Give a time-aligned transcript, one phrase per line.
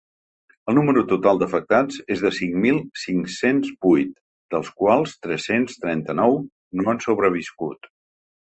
[0.71, 4.17] El número total d’afectats és de cinc mil cinc-cents vuit,
[4.57, 6.37] dels quals tres-cents trenta-nou
[6.81, 7.91] no han sobreviscut.